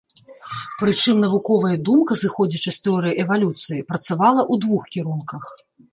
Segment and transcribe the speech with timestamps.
[0.79, 5.43] Прычым навуковая думка, зыходзячы з тэорыі эвалюцыі, працавала ў двух кірунках.